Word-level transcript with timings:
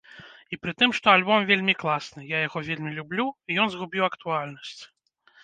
І 0.55 0.57
пры 0.61 0.71
тым, 0.79 0.95
што 0.99 1.11
альбом 1.17 1.45
вельмі 1.49 1.75
класны, 1.83 2.21
я 2.31 2.41
яго 2.47 2.63
вельмі 2.71 2.95
люблю, 2.97 3.27
ён 3.67 3.75
згубіў 3.77 4.09
актуальнасць. 4.11 4.81